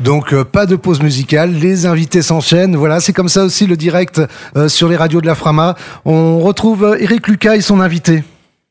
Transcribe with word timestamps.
Donc 0.00 0.32
euh, 0.32 0.44
pas 0.44 0.66
de 0.66 0.76
pause 0.76 1.02
musicale, 1.02 1.52
les 1.52 1.84
invités 1.86 2.22
s'enchaînent. 2.22 2.76
Voilà, 2.76 3.00
c'est 3.00 3.12
comme 3.12 3.28
ça 3.28 3.44
aussi 3.44 3.66
le 3.66 3.76
direct 3.76 4.20
euh, 4.56 4.68
sur 4.68 4.88
les 4.88 4.96
radios 4.96 5.20
de 5.20 5.26
la 5.26 5.34
Frama. 5.34 5.76
On 6.04 6.40
retrouve 6.40 6.96
Eric 6.98 7.28
Lucas 7.28 7.56
et 7.56 7.60
son 7.60 7.80
invité. 7.80 8.24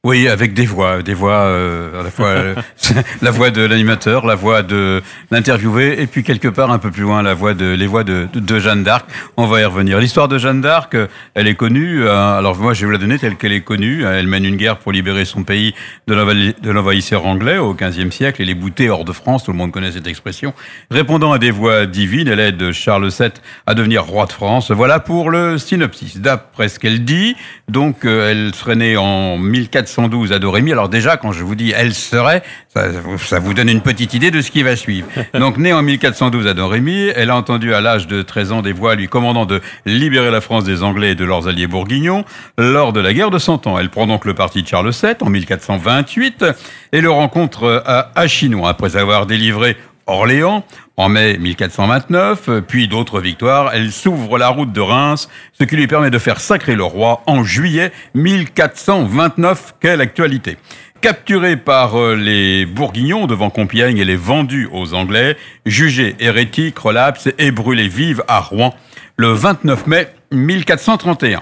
Oui, 0.05 0.29
avec 0.29 0.53
des 0.53 0.65
voix, 0.65 1.03
des 1.03 1.13
voix, 1.13 1.41
euh, 1.41 1.99
à 1.99 2.03
la 2.03 2.09
fois 2.09 2.27
euh, 2.27 2.55
la 3.21 3.31
voix 3.31 3.49
de 3.49 3.61
l'animateur, 3.61 4.25
la 4.25 4.35
voix 4.35 4.63
de 4.63 5.01
l'interviewé, 5.29 6.01
et 6.01 6.07
puis 6.07 6.23
quelque 6.23 6.47
part 6.47 6.71
un 6.71 6.79
peu 6.79 6.89
plus 6.89 7.01
loin 7.01 7.21
la 7.21 7.33
voix 7.33 7.53
de 7.53 7.73
les 7.73 7.85
voix 7.85 8.05
de, 8.05 8.29
de 8.33 8.59
Jeanne 8.59 8.83
d'Arc. 8.83 9.05
On 9.35 9.45
va 9.45 9.59
y 9.59 9.65
revenir. 9.65 9.99
L'histoire 9.99 10.29
de 10.29 10.37
Jeanne 10.37 10.61
d'Arc, 10.61 10.95
euh, 10.95 11.07
elle 11.33 11.47
est 11.47 11.55
connue. 11.55 12.05
Euh, 12.05 12.37
alors 12.37 12.55
moi, 12.55 12.73
je 12.73 12.79
vais 12.79 12.85
vous 12.85 12.91
la 12.93 12.97
donner 12.97 13.19
telle 13.19 13.35
qu'elle 13.35 13.51
est 13.51 13.59
connue. 13.59 14.05
Elle 14.05 14.27
mène 14.27 14.45
une 14.45 14.55
guerre 14.55 14.77
pour 14.77 14.93
libérer 14.93 15.25
son 15.25 15.43
pays 15.43 15.75
de 16.07 16.71
l'envahisseur 16.71 17.25
anglais 17.25 17.57
au 17.57 17.73
XVe 17.73 18.09
siècle. 18.09 18.41
Elle 18.41 18.49
est 18.51 18.55
boutée 18.55 18.89
hors 18.89 19.03
de 19.03 19.11
France. 19.11 19.43
Tout 19.43 19.51
le 19.51 19.57
monde 19.57 19.73
connaît 19.73 19.91
cette 19.91 20.07
expression. 20.07 20.53
Répondant 20.91 21.33
à 21.33 21.39
des 21.39 21.51
voix 21.51 21.85
divines, 21.85 22.29
elle 22.29 22.39
aide 22.39 22.71
Charles 22.71 23.09
VII 23.09 23.31
à 23.67 23.73
devenir 23.73 24.05
roi 24.05 24.27
de 24.27 24.31
France. 24.31 24.71
Voilà 24.71 25.01
pour 25.01 25.29
le 25.29 25.57
synopsis. 25.57 26.19
D'après 26.19 26.69
ce 26.69 26.79
qu'elle 26.79 27.03
dit, 27.03 27.35
donc 27.67 28.05
elle 28.05 28.55
serait 28.55 28.77
née 28.77 28.95
en 28.95 29.37
1400 29.37 29.88
112 29.89 30.31
à 30.31 30.39
Dorémy. 30.39 30.71
Alors 30.71 30.89
déjà, 30.89 31.17
quand 31.17 31.31
je 31.31 31.43
vous 31.43 31.55
dis 31.55 31.73
elle 31.75 31.93
serait, 31.93 32.43
ça, 32.73 32.85
ça, 33.17 33.39
vous 33.39 33.53
donne 33.53 33.69
une 33.69 33.81
petite 33.81 34.13
idée 34.13 34.31
de 34.31 34.41
ce 34.41 34.51
qui 34.51 34.63
va 34.63 34.75
suivre. 34.75 35.07
Donc 35.33 35.57
née 35.57 35.73
en 35.73 35.81
1412 35.81 36.47
à 36.47 36.53
Dorémy, 36.53 37.09
elle 37.15 37.29
a 37.29 37.35
entendu 37.35 37.73
à 37.73 37.81
l'âge 37.81 38.07
de 38.07 38.21
13 38.21 38.51
ans 38.51 38.61
des 38.61 38.71
voix 38.71 38.95
lui 38.95 39.07
commandant 39.07 39.45
de 39.45 39.61
libérer 39.85 40.31
la 40.31 40.41
France 40.41 40.63
des 40.63 40.83
Anglais 40.83 41.11
et 41.11 41.15
de 41.15 41.25
leurs 41.25 41.47
alliés 41.47 41.67
bourguignons 41.67 42.25
lors 42.57 42.93
de 42.93 42.99
la 42.99 43.13
guerre 43.13 43.31
de 43.31 43.39
Cent 43.39 43.67
Ans. 43.67 43.77
Elle 43.77 43.89
prend 43.89 44.07
donc 44.07 44.25
le 44.25 44.33
parti 44.33 44.63
de 44.63 44.67
Charles 44.67 44.91
VII 44.91 45.15
en 45.21 45.29
1428 45.29 46.45
et 46.93 47.01
le 47.01 47.09
rencontre 47.09 47.83
à 47.85 48.11
Achinois 48.15 48.69
après 48.69 48.95
avoir 48.95 49.25
délivré 49.25 49.77
Orléans 50.09 50.63
en 50.99 51.07
mai 51.07 51.37
1429, 51.37 52.59
puis 52.67 52.89
d'autres 52.89 53.21
victoires. 53.21 53.71
Elle 53.73 53.89
s'ouvre 53.89 54.37
la 54.37 54.49
route 54.49 54.73
de 54.73 54.81
Reims, 54.81 55.29
ce 55.53 55.63
qui 55.63 55.77
lui 55.77 55.87
permet 55.87 56.09
de 56.09 56.19
faire 56.19 56.41
sacrer 56.41 56.75
le 56.75 56.83
roi 56.83 57.23
en 57.25 57.45
juillet 57.45 57.93
1429. 58.15 59.75
Quelle 59.79 60.01
actualité 60.01 60.57
Capturée 60.99 61.55
par 61.55 61.97
euh, 61.97 62.15
les 62.15 62.65
Bourguignons 62.65 63.27
devant 63.27 63.49
Compiègne, 63.49 63.97
elle 63.97 64.09
est 64.09 64.17
vendue 64.17 64.67
aux 64.73 64.93
Anglais, 64.93 65.37
jugée 65.65 66.17
hérétique, 66.19 66.77
relapse 66.77 67.29
et 67.37 67.51
brûlée 67.51 67.87
vive 67.87 68.21
à 68.27 68.41
Rouen 68.41 68.75
le 69.15 69.31
29 69.31 69.87
mai 69.87 70.07
1431. 70.33 71.41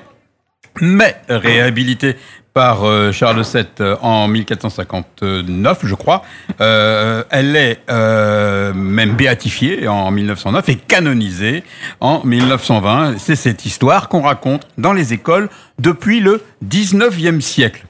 Mais 0.81 1.15
réhabilitée 1.29 2.15
par 2.57 2.85
euh, 2.85 3.11
Charles 3.11 3.43
VII 3.43 3.65
euh, 3.81 3.97
en 4.01 4.27
1459, 4.27 5.81
je 5.83 5.93
crois. 5.93 6.23
Euh, 6.59 7.23
elle 7.29 7.55
est 7.55 7.81
euh, 7.91 8.73
même 8.73 9.11
béatifiée 9.11 9.87
en 9.87 10.09
1909 10.09 10.67
et 10.69 10.75
canonisée 10.75 11.63
en 11.99 12.25
1920. 12.25 13.19
C'est 13.19 13.35
cette 13.35 13.67
histoire 13.67 14.09
qu'on 14.09 14.21
raconte 14.21 14.65
dans 14.79 14.93
les 14.93 15.13
écoles 15.13 15.49
depuis 15.77 16.19
le 16.19 16.41
19e 16.67 17.41
siècle. 17.41 17.85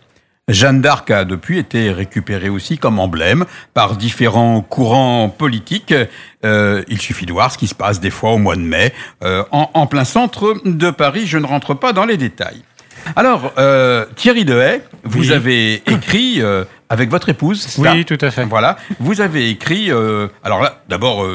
Jeanne 0.50 0.82
d'Arc 0.82 1.12
a 1.12 1.24
depuis 1.24 1.60
été 1.60 1.90
récupérée 1.94 2.50
aussi 2.50 2.78
comme 2.78 3.00
emblème 3.00 3.46
par 3.74 3.96
différents 3.96 4.60
courants 4.60 5.30
politiques. 5.30 5.96
Euh, 6.44 6.84
il 6.90 7.00
suffit 7.00 7.26
de 7.26 7.32
voir 7.32 7.54
ce 7.54 7.58
qui 7.58 7.68
se 7.68 7.76
passe 7.76 8.02
des 8.02 8.12
fois 8.12 8.32
au 8.32 8.38
mois 8.38 8.58
de 8.58 8.62
mai 8.62 8.94
en, 9.24 9.70
en 9.74 9.88
plein 9.88 10.04
centre 10.04 10.58
de 10.66 10.92
Paris. 10.92 11.26
Je 11.26 11.38
ne 11.38 11.46
rentre 11.46 11.74
pas 11.74 11.94
dans 11.94 12.06
les 12.06 12.18
détails. 12.18 12.64
Alors, 13.16 13.54
euh, 13.58 14.06
Thierry 14.16 14.46
Dehaye, 14.46 14.82
vous 15.04 15.22
Oui. 15.30 15.34
avez 15.34 15.76
écrit 15.92 16.42
euh, 16.42 16.64
avec 16.90 17.10
votre 17.10 17.30
épouse. 17.30 17.76
Oui, 17.78 18.06
tout 18.06 18.18
à 18.22 18.32
fait. 18.32 18.44
Voilà, 18.46 18.78
vous 19.00 19.22
avez 19.22 19.50
écrit. 19.50 19.92
euh, 19.92 20.28
alors 20.44 20.62
là, 20.62 20.82
d'abord, 20.90 21.26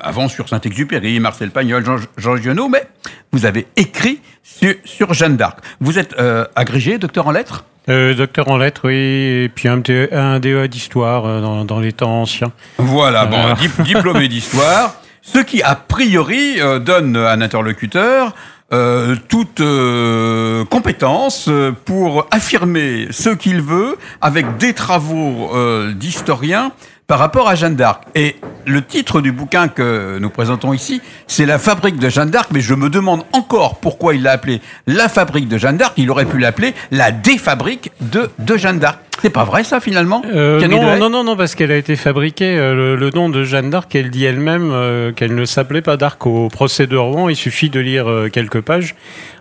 avant 0.00 0.28
sur 0.28 0.48
Saint-Exupéry, 0.48 1.20
Marcel 1.20 1.50
Pagnol, 1.50 1.84
Jean, 1.84 1.96
Jean 2.16 2.36
Giono, 2.36 2.68
mais 2.68 2.86
vous 3.32 3.46
avez 3.46 3.66
écrit 3.76 4.20
sur, 4.42 4.74
sur 4.84 5.14
Jeanne 5.14 5.36
d'Arc. 5.36 5.58
Vous 5.80 5.98
êtes 5.98 6.14
agrégé, 6.54 6.98
docteur 6.98 7.26
en 7.26 7.30
lettres? 7.32 7.64
Euh, 7.88 8.14
docteur 8.14 8.46
en 8.48 8.58
lettres, 8.58 8.82
oui, 8.84 8.94
et 8.94 9.50
puis 9.52 9.66
un, 9.66 9.78
DE 9.78 10.08
un 10.12 10.38
DEA 10.38 10.68
d'histoire 10.68 11.26
euh, 11.26 11.40
dans, 11.40 11.64
dans 11.64 11.80
les 11.80 11.92
temps 11.92 12.22
anciens. 12.22 12.52
Voilà, 12.78 13.26
bon, 13.26 13.54
diplômé 13.82 14.28
d'histoire, 14.28 14.94
ce 15.22 15.40
qui 15.40 15.62
a 15.64 15.74
priori 15.74 16.58
donne 16.80 17.16
à 17.16 17.32
un 17.32 17.40
interlocuteur 17.40 18.36
euh, 18.72 19.16
toute 19.28 19.60
euh, 19.60 20.64
compétence 20.64 21.46
euh, 21.48 21.72
pour 21.84 22.26
affirmer 22.30 23.08
ce 23.10 23.30
qu'il 23.30 23.60
veut 23.60 23.96
avec 24.20 24.56
des 24.56 24.72
travaux 24.72 25.50
euh, 25.54 25.92
d'historiens 25.92 26.72
par 27.06 27.18
rapport 27.18 27.48
à 27.48 27.54
Jeanne 27.54 27.76
d'Arc. 27.76 28.04
Et 28.14 28.36
le 28.64 28.82
titre 28.82 29.20
du 29.20 29.32
bouquin 29.32 29.68
que 29.68 30.18
nous 30.18 30.30
présentons 30.30 30.72
ici, 30.72 31.02
c'est 31.26 31.44
La 31.44 31.58
fabrique 31.58 31.98
de 31.98 32.08
Jeanne 32.08 32.30
d'Arc, 32.30 32.50
mais 32.52 32.60
je 32.60 32.74
me 32.74 32.88
demande 32.88 33.24
encore 33.32 33.76
pourquoi 33.80 34.14
il 34.14 34.22
l'a 34.22 34.32
appelé 34.32 34.62
La 34.86 35.08
fabrique 35.08 35.48
de 35.48 35.58
Jeanne 35.58 35.76
d'Arc. 35.76 35.94
Il 35.98 36.10
aurait 36.10 36.24
pu 36.24 36.38
l'appeler 36.38 36.74
La 36.90 37.10
défabrique 37.10 37.90
de, 38.00 38.30
de 38.38 38.56
Jeanne 38.56 38.78
d'Arc. 38.78 38.98
C'est 39.20 39.30
pas 39.30 39.44
vrai 39.44 39.62
ça 39.62 39.78
finalement 39.78 40.22
Euh, 40.32 40.58
non, 40.66 40.82
non, 40.98 41.10
non, 41.10 41.24
non, 41.24 41.36
parce 41.36 41.54
qu'elle 41.54 41.70
a 41.70 41.76
été 41.76 41.94
fabriquée. 41.96 42.56
euh, 42.56 42.74
le, 42.74 42.96
le 42.96 43.10
nom 43.10 43.28
de 43.28 43.44
Jeanne 43.44 43.70
d'Arc, 43.70 43.94
elle 43.94 44.10
dit 44.10 44.24
elle-même 44.24 44.70
euh, 44.72 45.12
qu'elle 45.12 45.34
ne 45.34 45.44
s'appelait 45.44 45.82
pas 45.82 45.96
d'Arc. 45.96 46.26
Au 46.26 46.48
procès 46.48 46.86
de 46.86 46.96
Rouen, 46.96 47.28
il 47.28 47.36
suffit 47.36 47.68
de 47.70 47.78
lire 47.78 48.08
euh, 48.10 48.28
quelques 48.30 48.60
pages. 48.62 48.94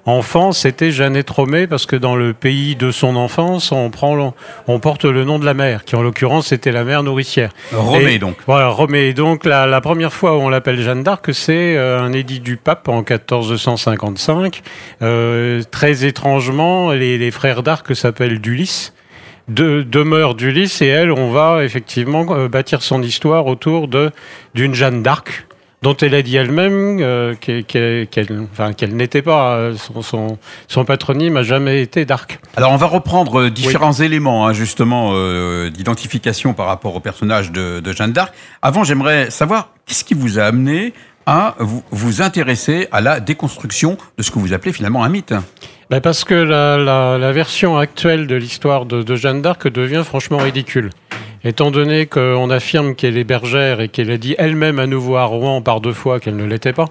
Enfant, 0.06 0.52
c'était 0.52 0.92
Jeannette 0.92 1.30
Romée, 1.30 1.68
parce 1.68 1.86
que 1.86 1.96
dans 1.96 2.16
le 2.16 2.34
pays 2.34 2.76
de 2.76 2.92
son 2.92 3.16
enfance, 3.16 3.72
on, 3.72 3.90
prend, 3.92 4.16
le- 4.16 4.32
on 4.68 4.80
porte 4.80 5.06
le 5.06 5.24
nom 5.24 5.40
de 5.40 5.46
la 5.46 5.54
mère, 5.54 5.84
qui 5.86 5.96
en 5.96 6.02
l'occurrence 6.02 6.52
était 6.52 6.72
la 6.72 6.84
mère 6.84 7.02
nourricière. 7.04 7.50
Romée 7.72 8.16
Et- 8.16 8.20
donc. 8.20 8.36
Voilà, 8.48 8.68
Romée. 8.68 9.14
Donc 9.14 9.46
la, 9.46 9.68
la 9.68 9.80
première 9.82 10.12
fois 10.14 10.38
où 10.38 10.42
on 10.42 10.50
l'appelle 10.50 10.82
Jeanne 10.82 11.02
d'Arc, 11.04 11.30
c'est 11.34 11.76
euh, 11.78 12.00
un 12.02 12.12
édit 12.14 12.40
du 12.40 12.58
pape 12.58 12.88
en 12.88 13.04
1455. 13.04 14.62
Euh, 15.02 15.62
très 15.72 16.06
étrangement, 16.06 16.92
les, 16.92 17.18
les 17.18 17.32
frères 17.32 17.64
d'Arc 17.64 17.96
s'appellent 17.96 18.40
d'Ulysse. 18.42 18.94
De, 19.48 19.82
demeure 19.82 20.36
d'Ulysse 20.36 20.82
et 20.82 20.88
elle, 20.88 21.12
on 21.12 21.32
va 21.32 21.64
effectivement 21.64 22.26
euh, 22.30 22.48
bâtir 22.48 22.82
son 22.84 23.02
histoire 23.02 23.48
autour 23.48 23.88
de 23.88 24.12
d'une 24.54 24.74
Jeanne 24.74 25.02
d'Arc 25.04 25.46
dont 25.82 25.98
elle 25.98 26.14
a 26.14 26.22
dit 26.22 26.36
elle-même 26.38 27.00
euh, 27.02 27.34
qu'elle 27.36 28.48
enfin, 28.52 28.72
n'était 28.88 29.24
pas, 29.24 29.56
euh, 29.56 29.76
son, 29.76 30.02
son, 30.02 30.38
son 30.68 30.86
patronyme 30.86 31.38
a 31.38 31.44
jamais 31.44 31.82
été 31.82 32.06
d'Arc. 32.06 32.40
Alors 32.56 32.72
on 32.72 32.78
va 32.78 32.86
reprendre 32.86 33.50
différents 33.50 33.94
éléments 33.94 34.46
hein, 34.46 34.54
justement 34.54 35.12
euh, 35.14 35.72
d'identification 35.72 36.54
par 36.54 36.68
rapport 36.68 36.96
au 36.96 37.00
personnage 37.00 37.52
de, 37.52 37.80
de 37.80 37.94
Jeanne 37.94 38.14
d'Arc. 38.14 38.34
Avant, 38.62 38.84
j'aimerais 38.84 39.32
savoir 39.32 39.70
qu'est-ce 39.88 40.04
qui 40.04 40.14
vous 40.14 40.38
a 40.38 40.44
amené 40.44 40.94
à 41.26 41.56
vous, 41.60 41.84
vous 41.92 42.22
intéresser 42.22 42.88
à 42.92 43.02
la 43.02 43.20
déconstruction 43.20 43.98
de 44.18 44.24
ce 44.24 44.30
que 44.30 44.38
vous 44.38 44.54
appelez 44.54 44.74
finalement 44.74 45.04
un 45.04 45.10
mythe? 45.10 45.34
Ben 45.92 46.00
parce 46.00 46.24
que 46.24 46.34
la, 46.34 47.32
version 47.34 47.78
actuelle 47.78 48.26
de 48.26 48.36
l'histoire 48.36 48.86
de, 48.86 49.04
de 49.04 49.16
Jeanne 49.18 49.42
d'Arc 49.42 49.68
devient 49.68 50.04
franchement 50.06 50.38
ridicule. 50.38 50.90
Étant 51.44 51.70
donné 51.70 52.06
qu'on 52.06 52.50
affirme 52.50 52.96
qu'elle 52.96 53.18
est 53.18 53.26
bergère 53.26 53.82
et 53.82 53.90
qu'elle 53.90 54.10
a 54.10 54.18
dit 54.18 54.34
elle-même 54.38 54.80
à 54.80 54.88
nouveau 54.88 55.18
à 55.18 55.26
Rouen 55.26 55.62
par 55.62 55.82
deux 55.82 55.92
fois 55.92 56.22
qu'elle 56.22 56.38
ne 56.38 56.46
l'était 56.46 56.72
pas, 56.72 56.86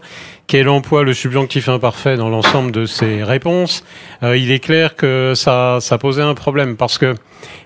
qu'elle 0.49 0.69
emploie 0.69 1.03
le 1.03 1.15
subjonctif 1.15 1.71
imparfait 1.71 2.16
dans 2.16 2.28
l'ensemble 2.28 2.72
de 2.72 2.84
ses 2.84 3.25
réponses, 3.25 3.84
euh, 4.22 4.37
il 4.37 4.50
est 4.50 4.59
clair 4.59 4.97
que 4.97 5.33
ça, 5.34 5.78
ça 5.81 5.97
posait 5.97 6.21
un 6.21 6.34
problème 6.34 6.77
parce 6.77 6.99
que 6.99 7.15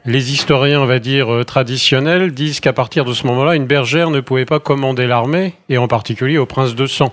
les 0.04 0.32
historiens, 0.32 0.82
on 0.82 0.86
va 0.86 0.98
dire, 0.98 1.32
euh, 1.32 1.44
traditionnels 1.44 2.32
disent 2.32 2.60
qu'à 2.60 2.74
partir 2.74 3.06
de 3.06 3.14
ce 3.14 3.26
moment-là, 3.26 3.56
une 3.56 3.66
bergère 3.66 4.10
ne 4.10 4.20
pouvait 4.20 4.44
pas 4.44 4.60
commander 4.60 5.06
l'armée, 5.06 5.54
et 5.70 5.78
en 5.78 5.88
particulier 5.88 6.36
au 6.36 6.46
prince 6.46 6.74
de 6.74 6.86
sang. 6.86 7.12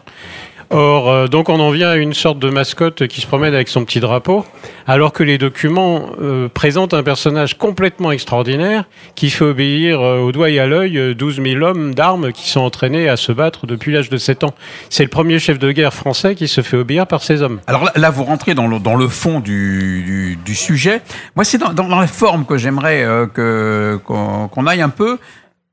Or, 0.73 1.09
euh, 1.09 1.27
donc 1.27 1.49
on 1.49 1.59
en 1.59 1.69
vient 1.69 1.89
à 1.89 1.97
une 1.97 2.13
sorte 2.13 2.39
de 2.39 2.49
mascotte 2.49 3.05
qui 3.07 3.19
se 3.19 3.27
promène 3.27 3.53
avec 3.53 3.67
son 3.67 3.83
petit 3.83 3.99
drapeau, 3.99 4.45
alors 4.87 5.11
que 5.11 5.21
les 5.21 5.37
documents 5.37 6.11
euh, 6.21 6.47
présentent 6.47 6.93
un 6.93 7.03
personnage 7.03 7.57
complètement 7.57 8.11
extraordinaire 8.11 8.85
qui 9.15 9.29
fait 9.29 9.43
obéir 9.43 10.01
euh, 10.01 10.19
au 10.19 10.31
doigt 10.31 10.49
et 10.49 10.59
à 10.59 10.67
l'œil 10.67 10.97
euh, 10.97 11.13
12 11.13 11.41
000 11.43 11.61
hommes 11.61 11.93
d'armes 11.93 12.31
qui 12.31 12.49
sont 12.49 12.61
entraînés 12.61 13.09
à 13.09 13.17
se 13.17 13.33
battre 13.33 13.67
depuis 13.67 13.91
l'âge 13.91 14.09
de 14.09 14.15
7 14.17 14.45
ans. 14.45 14.53
C'est 14.89 15.03
le 15.03 15.09
premier 15.09 15.39
chef 15.39 15.59
de 15.59 15.71
guerre 15.71 15.93
français 15.93 16.35
qui 16.35 16.47
se 16.47 16.61
fait 16.61 16.77
obéir 16.77 17.05
par 17.05 17.21
ces 17.21 17.41
hommes. 17.41 17.59
Alors 17.67 17.89
là, 17.95 18.09
vous 18.09 18.23
rentrez 18.23 18.53
dans 18.53 18.67
le, 18.67 18.79
dans 18.79 18.95
le 18.95 19.07
fond 19.09 19.41
du, 19.41 20.03
du, 20.05 20.37
du 20.37 20.55
sujet. 20.55 21.01
Moi, 21.35 21.43
c'est 21.43 21.57
dans, 21.57 21.73
dans, 21.73 21.87
la 21.99 22.07
forme 22.07 22.45
que 22.45 22.57
j'aimerais 22.57 23.03
euh, 23.03 23.97
qu'on 23.97 24.67
aille 24.67 24.81
un 24.81 24.89
peu. 24.89 25.17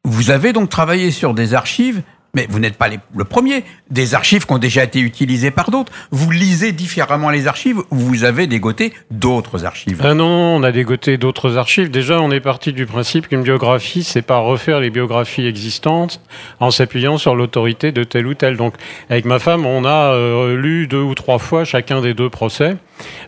Vous 0.05 0.31
avez 0.31 0.53
donc 0.53 0.69
travaillé 0.69 1.11
sur 1.11 1.35
des 1.35 1.55
archives. 1.55 2.03
Mais 2.35 2.47
vous 2.51 2.59
n'êtes 2.59 2.77
pas 2.77 2.89
le 2.89 3.25
premier. 3.25 3.65
Des 3.91 4.15
archives 4.15 4.47
qui 4.47 4.53
ont 4.53 4.59
déjà 4.59 4.85
été 4.85 5.01
utilisées 5.01 5.51
par 5.51 5.71
d'autres. 5.71 5.93
Vous 6.11 6.31
lisez 6.31 6.73
différemment 6.73 7.31
les 7.31 7.47
archives. 7.47 7.79
ou 7.91 7.97
Vous 7.97 8.25
avez 8.25 8.47
dégoté 8.47 8.93
d'autres 9.11 9.65
archives. 9.65 10.01
Ah 10.05 10.15
non, 10.15 10.57
on 10.57 10.63
a 10.63 10.71
dégoté 10.71 11.17
d'autres 11.17 11.57
archives. 11.57 11.91
Déjà, 11.91 12.21
on 12.21 12.31
est 12.31 12.41
parti 12.41 12.73
du 12.73 12.87
principe 12.87 13.29
qu'une 13.29 13.43
biographie, 13.43 14.05
c'est 14.05 14.23
pas 14.23 14.39
refaire 14.39 14.81
les 14.81 14.91
biographies 14.91 15.47
existantes 15.47 16.21
en 16.61 16.71
s'appuyant 16.71 17.19
sur 17.19 17.35
l'autorité 17.35 17.93
de 17.93 18.05
tel 18.05 18.27
ou 18.27 18.35
tel. 18.35 18.57
Donc, 18.57 18.75
avec 19.09 19.25
ma 19.25 19.39
femme, 19.39 19.65
on 19.65 19.85
a 19.85 20.13
euh, 20.13 20.57
lu 20.57 20.87
deux 20.87 21.01
ou 21.01 21.15
trois 21.15 21.39
fois 21.39 21.65
chacun 21.65 22.01
des 22.01 22.15
deux 22.15 22.31
procès. 22.31 22.77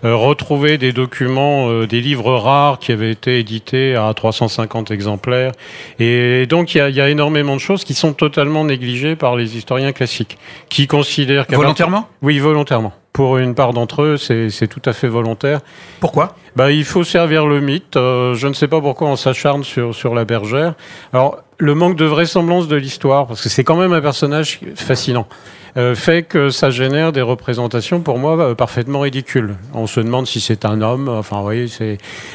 Retrouver 0.03 0.79
des 0.79 0.93
documents, 0.93 1.85
des 1.85 2.01
livres 2.01 2.35
rares 2.35 2.79
qui 2.79 2.93
avaient 2.93 3.11
été 3.11 3.39
édités 3.39 3.95
à 3.97 4.13
350 4.15 4.91
exemplaires. 4.91 5.53
Et 5.99 6.47
donc 6.47 6.75
il 6.75 6.79
y 6.79 6.81
a, 6.81 6.91
y 6.91 7.01
a, 7.01 7.09
énormément 7.09 7.55
de 7.55 7.61
choses 7.61 7.85
qui 7.85 7.95
sont 7.95 8.13
totalement 8.13 8.65
négligées 8.65 9.17
par 9.17 9.37
les 9.37 9.57
historiens 9.57 9.93
classiques, 9.93 10.39
qui 10.69 10.87
considèrent 10.87 11.47
volontairement? 11.49 12.09
Oui, 12.23 12.39
volontairement. 12.39 12.93
Pour 13.13 13.39
une 13.39 13.55
part 13.55 13.73
d'entre 13.73 14.03
eux, 14.03 14.17
c'est 14.17 14.69
tout 14.69 14.83
à 14.85 14.93
fait 14.93 15.09
volontaire. 15.09 15.61
Pourquoi? 15.99 16.37
Bah, 16.57 16.71
Il 16.71 16.85
faut 16.85 17.05
servir 17.05 17.47
le 17.47 17.61
mythe. 17.61 17.97
Euh, 17.97 18.35
je 18.35 18.47
ne 18.47 18.55
sais 18.55 18.69
pas 18.69 18.81
pourquoi 18.81 19.09
on 19.09 19.17
s'acharne 19.17 19.65
sur, 19.65 19.95
sur 19.95 20.15
la 20.15 20.25
bergère. 20.25 20.75
Alors, 21.13 21.39
le 21.61 21.75
manque 21.75 21.97
de 21.97 22.07
vraisemblance 22.07 22.69
de 22.69 22.77
l'histoire, 22.77 23.27
parce 23.27 23.43
que 23.43 23.49
c'est 23.49 23.65
quand 23.65 23.77
même 23.77 23.93
un 23.93 24.01
personnage 24.01 24.61
fascinant. 24.75 25.27
Euh, 25.77 25.95
fait 25.95 26.23
que 26.25 26.51
ça 26.51 26.71
génère 26.71 27.12
des 27.12 27.23
représentations 27.23 28.01
pour 28.01 28.19
moi 28.19 28.39
euh, 28.39 28.55
parfaitement 28.55 29.01
ridicules. 29.01 29.55
On 29.73 29.87
se 29.87 30.01
demande 30.01 30.27
si 30.27 30.41
c'est 30.41 30.65
un 30.65 30.83
homme. 30.83 31.09
Enfin, 31.09 31.37
vous 31.37 31.43
voyez, 31.43 31.67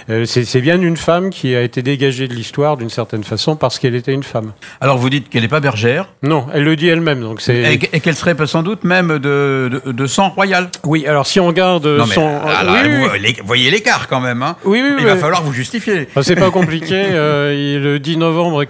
euh, 0.10 0.26
c'est 0.26 0.62
bien 0.62 0.82
une 0.82 0.96
femme 0.96 1.30
qui 1.30 1.56
a 1.56 1.62
été 1.62 1.82
dégagée 1.82 2.28
de 2.28 2.34
l'histoire 2.34 2.78
d'une 2.78 2.90
certaine 2.90 3.24
façon 3.24 3.56
parce 3.56 3.80
qu'elle 3.80 3.96
était 3.96 4.14
une 4.14 4.24
femme. 4.24 4.54
Alors 4.80 4.98
vous 4.98 5.10
dites 5.10 5.30
qu'elle 5.30 5.42
n'est 5.42 5.48
pas 5.48 5.60
bergère 5.60 6.08
Non, 6.24 6.46
elle 6.54 6.64
le 6.64 6.76
dit 6.76 6.88
elle-même. 6.88 7.22
Donc 7.22 7.42
c'est 7.42 7.80
et, 7.92 8.00
qu'elle 8.00 8.16
serait 8.16 8.36
sans 8.46 8.64
doute 8.64 8.84
même 8.84 9.20
de, 9.20 9.82
de, 9.86 10.08
sang 10.08 10.30
royal. 10.30 10.70
Oui, 10.84 11.06
alors 11.08 11.26
si 11.26 11.40
on 11.40 11.48
regarde 11.48 11.86
non, 11.86 12.06
son, 12.06 12.40
vous, 12.40 13.46
voyez 13.46 13.72
l'écart 13.72 14.08
quand 14.08 14.22
même. 14.22 14.44
Hein 14.44 14.56
oui, 14.66 14.82
oui, 14.84 14.96
Il 15.00 15.06
va 15.06 15.16
falloir 15.16 15.44
vous 15.44 15.54
justifier. 15.54 16.08
C'est 16.22 16.36
pas 16.36 16.52
compliqué. 16.52 17.10
le 17.12 17.98
10 17.98 18.18
novembre 18.18 18.64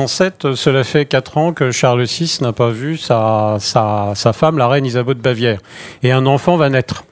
1407, 0.00 0.54
cela 0.54 0.84
fait 0.84 1.06
4 1.06 1.38
ans 1.38 1.52
que 1.52 1.70
Charles 1.70 2.04
VI 2.04 2.38
n'a 2.40 2.52
pas 2.52 2.70
vu 2.70 2.96
sa, 2.96 3.56
sa 3.58 4.12
sa, 4.14 4.32
femme, 4.32 4.58
la 4.58 4.68
reine 4.68 4.86
Isabeau 4.86 5.14
de 5.14 5.20
Bavière. 5.20 5.58
Et 6.02 6.12
un 6.12 6.26
enfant 6.26 6.56
va 6.56 6.68
naître. 6.68 7.04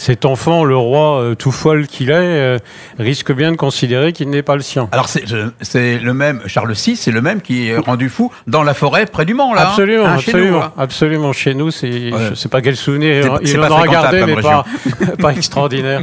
Cet 0.00 0.24
enfant, 0.24 0.62
le 0.62 0.76
roi 0.76 1.20
euh, 1.20 1.34
tout 1.34 1.50
folle 1.50 1.88
qu'il 1.88 2.10
est, 2.10 2.14
euh, 2.14 2.58
risque 3.00 3.32
bien 3.32 3.50
de 3.50 3.56
considérer 3.56 4.12
qu'il 4.12 4.30
n'est 4.30 4.44
pas 4.44 4.54
le 4.54 4.62
sien. 4.62 4.88
Alors 4.92 5.08
c'est 5.08 5.98
le 5.98 6.14
même, 6.14 6.40
Charles 6.46 6.72
VI, 6.72 6.94
c'est 6.94 7.10
le 7.10 7.20
même 7.20 7.42
qui 7.42 7.68
est 7.68 7.76
rendu 7.76 8.08
fou 8.08 8.32
dans 8.46 8.62
la 8.62 8.74
forêt 8.74 9.06
près 9.06 9.24
du 9.24 9.34
Mans, 9.34 9.54
là. 9.54 9.62
Hein. 9.62 9.68
Absolument, 9.70 10.06
hein, 10.06 10.14
absolument, 10.14 10.52
chez 10.52 10.52
nous, 10.52 10.82
absolument. 10.82 11.32
Chez 11.32 11.54
nous, 11.54 11.70
c'est, 11.72 12.10
je 12.30 12.34
sais 12.34 12.48
pas 12.48 12.62
quel 12.62 12.76
souvenir 12.76 13.40
il 13.42 13.60
en 13.60 13.70
aura 13.70 13.88
gardé, 13.88 14.24
mais 14.24 14.40
pas, 14.40 14.64
pas 15.18 15.32
extraordinaire. 15.32 16.02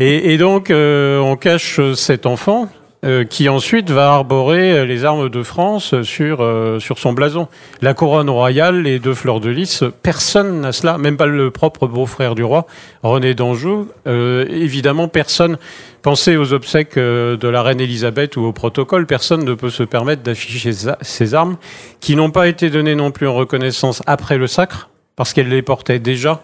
Et, 0.00 0.32
et 0.32 0.38
donc, 0.38 0.70
euh, 0.70 1.18
on 1.18 1.36
cache 1.36 1.80
cet 1.96 2.24
enfant, 2.24 2.70
euh, 3.04 3.24
qui 3.24 3.50
ensuite 3.50 3.90
va 3.90 4.12
arborer 4.12 4.72
euh, 4.72 4.86
les 4.86 5.04
armes 5.04 5.28
de 5.28 5.42
France 5.42 6.00
sur, 6.04 6.38
euh, 6.40 6.78
sur 6.78 6.98
son 6.98 7.12
blason. 7.12 7.48
La 7.82 7.92
couronne 7.92 8.30
royale, 8.30 8.80
les 8.80 8.98
deux 8.98 9.12
fleurs 9.12 9.40
de 9.40 9.50
lys, 9.50 9.84
personne 10.02 10.62
n'a 10.62 10.72
cela, 10.72 10.96
même 10.96 11.18
pas 11.18 11.26
le 11.26 11.50
propre 11.50 11.86
beau-frère 11.86 12.34
du 12.34 12.42
roi, 12.42 12.66
René 13.02 13.34
d'Anjou. 13.34 13.88
évidemment, 14.06 15.08
personne 15.08 15.58
Pensez 16.00 16.36
aux 16.36 16.52
obsèques 16.52 16.96
de 16.96 17.48
la 17.48 17.62
reine 17.62 17.80
Elisabeth 17.80 18.36
ou 18.36 18.42
au 18.42 18.52
protocole, 18.52 19.06
personne 19.06 19.42
ne 19.42 19.54
peut 19.54 19.70
se 19.70 19.82
permettre 19.82 20.22
d'afficher 20.22 20.70
ces 21.00 21.34
armes, 21.34 21.56
qui 22.00 22.14
n'ont 22.14 22.30
pas 22.30 22.46
été 22.46 22.68
données 22.68 22.94
non 22.94 23.10
plus 23.10 23.26
en 23.26 23.32
reconnaissance 23.32 24.02
après 24.06 24.36
le 24.36 24.46
sacre, 24.46 24.90
parce 25.16 25.32
qu'elle 25.32 25.48
les 25.48 25.62
portait 25.62 26.00
déjà 26.00 26.42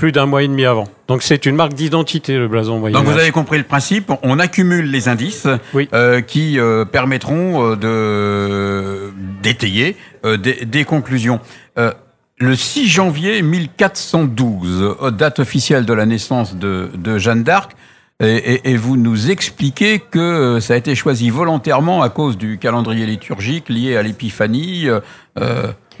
plus 0.00 0.12
d'un 0.12 0.24
mois 0.24 0.42
et 0.42 0.48
demi 0.48 0.64
avant. 0.64 0.88
Donc 1.08 1.22
c'est 1.22 1.44
une 1.44 1.56
marque 1.56 1.74
d'identité, 1.74 2.38
le 2.38 2.48
blason 2.48 2.78
moyen. 2.78 2.98
Donc 2.98 3.06
vous 3.06 3.18
avez 3.18 3.32
compris 3.32 3.58
le 3.58 3.64
principe, 3.64 4.10
on 4.22 4.38
accumule 4.38 4.90
les 4.90 5.10
indices 5.10 5.46
euh, 5.92 6.22
qui 6.22 6.58
euh, 6.58 6.86
permettront 6.86 7.76
euh, 7.76 7.76
de 7.76 9.12
d'étayer 9.42 9.96
des, 10.24 10.84
conclusions. 10.84 11.40
le 11.76 12.54
6 12.54 12.88
janvier 12.88 13.42
1412, 13.42 14.96
date 15.12 15.38
officielle 15.38 15.84
de 15.84 15.92
la 15.92 16.06
naissance 16.06 16.56
de, 16.56 17.18
Jeanne 17.18 17.42
d'Arc, 17.42 17.72
et, 18.20 18.70
et, 18.70 18.76
vous 18.76 18.96
nous 18.96 19.30
expliquez 19.30 19.98
que 19.98 20.60
ça 20.60 20.74
a 20.74 20.76
été 20.76 20.94
choisi 20.94 21.28
volontairement 21.30 22.02
à 22.02 22.08
cause 22.08 22.38
du 22.38 22.58
calendrier 22.58 23.04
liturgique 23.04 23.68
lié 23.68 23.96
à 23.96 24.02
l'épiphanie. 24.02 24.88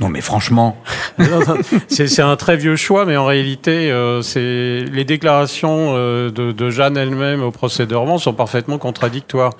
Non, 0.00 0.08
mais 0.08 0.22
franchement. 0.22 0.78
c'est 1.88 2.22
un 2.22 2.36
très 2.36 2.56
vieux 2.56 2.76
choix, 2.76 3.04
mais 3.04 3.18
en 3.18 3.26
réalité, 3.26 3.90
euh, 3.90 4.22
les 4.34 5.04
déclarations 5.04 5.92
euh, 5.94 6.30
de, 6.30 6.70
Jeanne 6.70 6.96
elle-même 6.96 7.42
au 7.42 7.50
procès 7.50 7.86
de 7.86 7.94
Rouen 7.94 8.16
sont 8.16 8.32
parfaitement 8.32 8.78
contradictoires. 8.78 9.52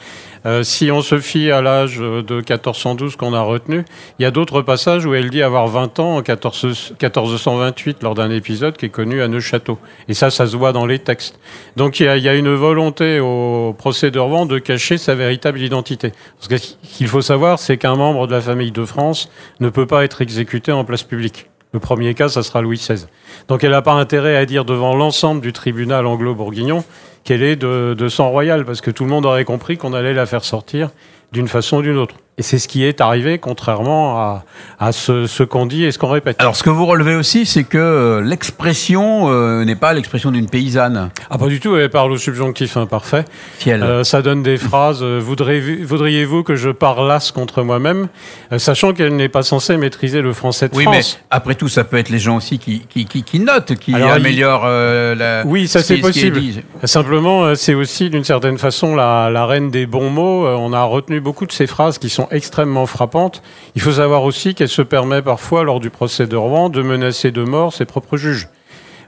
Euh, 0.47 0.63
si 0.63 0.91
on 0.91 1.03
se 1.03 1.19
fie 1.19 1.51
à 1.51 1.61
l'âge 1.61 1.99
de 1.99 2.37
1412 2.37 3.17
qu'on 3.17 3.35
a 3.35 3.43
retenu, 3.43 3.85
il 4.19 4.23
y 4.23 4.25
a 4.25 4.31
d'autres 4.31 4.63
passages 4.63 5.05
où 5.05 5.15
elle 5.15 5.29
dit 5.29 5.43
avoir 5.43 5.69
20 5.69 5.99
ans 6.01 6.17
en 6.17 6.23
14, 6.23 6.95
1428 6.99 8.03
lors 8.03 8.15
d'un 8.15 8.31
épisode 8.31 8.79
qui 8.79 8.87
est 8.87 8.91
connu 8.91 9.21
à 9.21 9.29
Neuchâteau. 9.29 9.79
Et 10.09 10.15
ça, 10.15 10.31
ça 10.31 10.47
se 10.47 10.57
voit 10.57 10.73
dans 10.73 10.87
les 10.87 10.99
textes. 10.99 11.39
Donc 11.77 12.01
il 12.01 12.07
y 12.07 12.29
a, 12.29 12.35
une 12.35 12.55
volonté 12.55 13.21
au 13.21 13.75
procès 13.77 14.11
de 14.11 14.19
Rouen 14.19 14.47
de 14.47 14.59
cacher 14.59 14.97
sa 14.97 15.15
véritable 15.15 15.61
identité. 15.61 16.13
Parce 16.39 16.63
ce 16.63 16.97
qu'il 16.97 17.09
faut 17.09 17.21
savoir, 17.21 17.59
c'est 17.59 17.77
qu'un 17.77 17.97
membre 17.97 18.27
de 18.27 18.33
la 18.33 18.41
famille 18.41 18.73
de 18.73 18.85
France 18.87 19.29
ne 19.59 19.69
peut 19.69 19.87
pas 19.87 20.05
être 20.05 20.23
exécuté 20.31 20.71
en 20.71 20.85
place 20.85 21.03
publique. 21.03 21.51
Le 21.73 21.81
premier 21.81 22.15
cas, 22.15 22.29
ça 22.29 22.43
sera 22.43 22.63
Louis 22.63 22.79
XVI. 22.79 23.07
Donc 23.49 23.65
elle 23.65 23.73
n'a 23.73 23.83
pas 23.83 23.93
intérêt 23.93 24.37
à 24.37 24.47
dire 24.47 24.65
devant 24.65 24.95
l'ensemble 24.97 25.41
du 25.41 25.53
tribunal 25.53 26.07
anglo-bourguignon 26.07 26.85
qu'elle 27.25 27.43
est 27.43 27.57
de 27.57 28.09
sang 28.09 28.31
royal, 28.31 28.65
parce 28.65 28.81
que 28.81 28.91
tout 28.91 29.05
le 29.05 29.11
monde 29.11 29.27
aurait 29.27 29.45
compris 29.45 29.77
qu'on 29.77 29.93
allait 29.93 30.15
la 30.15 30.27
faire 30.27 30.45
sortir 30.45 30.91
d'une 31.33 31.49
façon 31.49 31.79
ou 31.79 31.83
d'une 31.83 31.99
autre. 31.99 32.15
Et 32.39 32.43
c'est 32.43 32.59
ce 32.59 32.69
qui 32.69 32.85
est 32.85 33.03
arrivé, 33.03 33.39
contrairement 33.39 34.19
à, 34.19 34.45
à 34.79 34.93
ce, 34.93 35.27
ce 35.27 35.43
qu'on 35.43 35.67
dit 35.67 35.85
et 35.85 35.93
ce 35.93 35.99
qu'on 35.99 36.09
répète. 36.09 36.37
Alors, 36.39 36.57
ce 36.57 36.63
que 36.63 36.71
vous 36.71 36.87
relevez 36.87 37.15
aussi, 37.15 37.45
c'est 37.45 37.65
que 37.65 37.77
euh, 37.77 38.23
l'expression 38.23 39.27
euh, 39.29 39.63
n'est 39.67 39.77
pas 39.77 39.93
l'expression 39.93 40.31
d'une 40.31 40.49
paysanne. 40.49 41.11
Ah, 41.29 41.37
pas 41.37 41.49
du 41.49 41.61
tout. 41.61 41.77
Elle 41.77 41.91
parle 41.91 42.13
au 42.13 42.17
subjonctif 42.17 42.79
imparfait. 42.79 43.27
Euh, 43.67 44.05
ça 44.05 44.23
donne 44.23 44.43
des 44.43 44.57
phrases. 44.57 45.01
Euh, 45.03 45.19
voudriez-vous 45.21 46.43
que 46.43 46.55
je 46.57 46.71
parlasse 46.71 47.31
contre 47.31 47.63
moi-même, 47.63 48.09
sachant 48.57 48.95
qu'elle 48.95 49.17
n'est 49.17 49.29
pas 49.29 49.43
censée 49.43 49.77
maîtriser 49.77 50.23
le 50.23 50.33
français 50.33 50.71
de 50.71 50.75
oui, 50.75 50.85
France. 50.85 51.19
mais 51.21 51.27
après 51.31 51.57
tout, 51.57 51.69
ça 51.69 51.85
peut 51.85 51.99
être 51.99 52.09
les 52.09 52.19
gens 52.19 52.39
aussi 52.39 52.59
qui, 52.59 52.87
qui, 52.89 53.05
qui, 53.05 53.23
qui 53.23 53.41
notent, 53.41 53.75
qui 53.75 53.95
améliorent 53.95 54.67
la. 54.67 55.43
Oui, 55.45 55.69
ça 55.69 55.83
c'est 55.83 55.99
possible. 55.99 56.41
Simplement, 56.85 57.55
c'est 57.55 57.75
aussi 57.75 58.09
d'une 58.09 58.25
certaine 58.25 58.57
façon 58.57 58.95
la, 58.95 59.29
la 59.31 59.45
reine 59.45 59.71
des 59.71 59.85
bons 59.85 60.09
mots. 60.09 60.47
On 60.47 60.73
a 60.73 60.83
retenu 60.85 61.21
beaucoup 61.21 61.45
de 61.45 61.53
ces 61.53 61.67
phrases 61.67 61.99
qui 61.99 62.09
sont 62.09 62.29
extrêmement 62.31 62.87
frappante. 62.87 63.43
Il 63.75 63.83
faut 63.83 63.93
savoir 63.93 64.25
aussi 64.25 64.55
qu'elle 64.55 64.69
se 64.69 64.83
permet 64.83 65.23
parfois, 65.23 65.65
lors 65.65 65.81
du 65.81 65.91
procès 65.91 66.27
de 66.27 66.37
Rouen, 66.37 66.69
de 66.69 66.83
menacer 66.83 67.31
de 67.31 67.43
mort 67.43 67.73
ses 67.73 67.85
propres 67.85 68.17
juges 68.17 68.49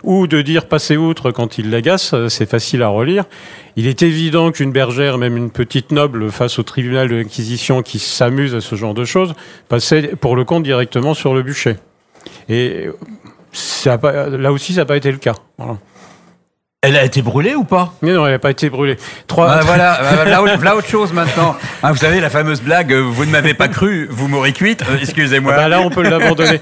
ou 0.03 0.27
de 0.27 0.43
dire 0.43 0.67
passer 0.67 0.97
outre 0.97 1.31
quand 1.31 1.59
il 1.59 1.71
l'agace, 1.71 2.15
c'est 2.29 2.49
facile 2.49 2.83
à 2.83 2.89
relire. 2.89 3.25
Il 3.77 3.87
est 3.87 4.03
évident 4.03 4.51
qu'une 4.51 4.73
bergère, 4.73 5.19
même 5.19 5.37
une 5.37 5.51
petite 5.51 5.93
noble, 5.93 6.31
face 6.31 6.59
au 6.59 6.63
tribunal 6.63 7.09
de 7.09 7.17
l'Inquisition 7.17 7.83
qui 7.83 7.99
s'amuse 7.99 8.55
à 8.55 8.61
ce 8.61 8.75
genre 8.75 8.95
de 8.95 9.05
choses, 9.05 9.35
passait 9.69 10.17
pour 10.21 10.37
le 10.37 10.45
compte 10.45 10.65
directement 10.65 11.15
sur 11.15 11.35
le 11.35 11.43
bûcher. 11.43 11.77
Et 12.49 12.89
là 13.85 14.53
aussi, 14.53 14.75
ça 14.75 14.81
n'a 14.81 14.87
pas 14.87 14.97
été 14.97 15.13
le 15.13 15.19
cas. 15.19 15.37
Elle 16.85 16.97
a 16.97 17.05
été 17.05 17.23
brûlée 17.23 17.55
ou 17.55 17.63
pas? 17.63 17.95
Mais 18.03 18.13
non, 18.13 18.27
elle 18.27 18.33
n'a 18.33 18.41
pas 18.41 18.51
été 18.51 18.69
brûlée. 18.69 18.97
Trois... 19.29 19.49
Ah, 19.49 19.61
voilà, 19.65 20.01
voilà, 20.57 20.75
autre 20.75 20.89
chose 20.89 21.13
maintenant. 21.13 21.55
Ah, 21.81 21.93
vous 21.93 21.99
savez, 21.99 22.19
la 22.19 22.29
fameuse 22.29 22.61
blague, 22.61 22.93
euh, 22.93 22.99
vous 22.99 23.25
ne 23.25 23.31
m'avez 23.31 23.55
pas 23.55 23.69
cru, 23.69 24.09
vous 24.11 24.27
m'aurez 24.27 24.53
cuite, 24.53 24.83
euh, 24.83 24.97
excusez-moi. 25.01 25.55
Bah 25.55 25.69
là, 25.69 25.81
on 25.81 25.91
peut 25.91 26.03
l'abandonner. 26.03 26.59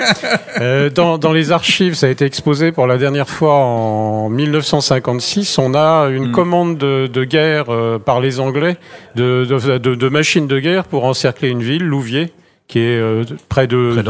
Euh, 0.60 0.90
dans, 0.90 1.16
dans, 1.16 1.32
les 1.32 1.52
archives, 1.52 1.94
ça 1.94 2.06
a 2.06 2.10
été 2.10 2.26
exposé 2.26 2.70
pour 2.70 2.86
la 2.86 2.98
dernière 2.98 3.30
fois 3.30 3.54
en 3.54 4.28
1956. 4.28 5.56
On 5.56 5.74
a 5.74 6.08
une 6.10 6.28
hmm. 6.28 6.32
commande 6.32 6.76
de, 6.76 7.06
de 7.06 7.24
guerre 7.24 7.66
par 8.04 8.20
les 8.20 8.40
Anglais 8.40 8.76
de, 9.14 9.46
de, 9.46 9.78
de, 9.78 10.08
machines 10.10 10.46
de 10.46 10.58
guerre 10.58 10.84
pour 10.84 11.06
encercler 11.06 11.48
une 11.48 11.62
ville, 11.62 11.84
Louviers 11.84 12.30
qui 12.70 12.78
est 12.78 13.00
euh, 13.00 13.24
près 13.48 13.66
de, 13.66 14.00